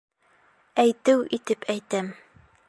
[0.83, 2.11] Әйтеү итеп әйтәм.